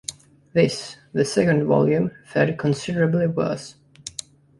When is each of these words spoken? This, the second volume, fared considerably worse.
This, 0.53 0.97
the 1.13 1.23
second 1.23 1.67
volume, 1.67 2.09
fared 2.25 2.57
considerably 2.57 3.27
worse. 3.27 3.75